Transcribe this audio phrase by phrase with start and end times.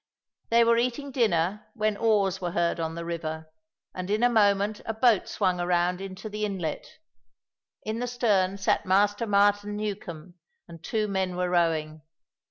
[0.49, 3.51] They were eating dinner when oars were heard on the river,
[3.93, 6.97] and in a moment a boat swung around into the inlet.
[7.83, 10.33] In the stern sat Master Martin Newcombe,
[10.67, 12.01] and two men were rowing.